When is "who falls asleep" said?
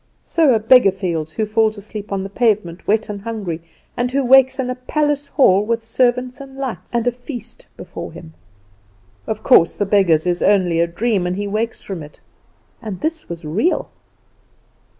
1.33-2.11